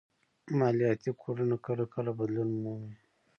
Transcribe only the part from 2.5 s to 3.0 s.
مومي